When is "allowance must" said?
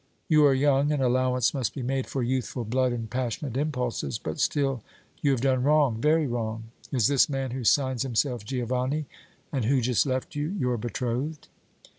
1.03-1.75